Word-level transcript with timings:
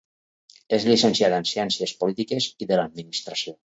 És 0.77 0.87
llicenciada 0.87 1.39
en 1.43 1.47
Ciències 1.49 1.95
Polítiques 2.01 2.49
i 2.65 2.69
de 2.73 2.81
l'Administració. 2.81 3.55